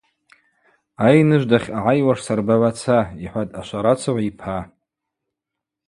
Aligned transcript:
Айныжв 1.05 1.47
дахьъагӏайуаш 1.49 2.19
сырбагӏваца,– 2.25 2.97
йхӏватӏ 3.23 3.57
ашварацыгӏв 3.59 4.17
йпа. 4.29 4.57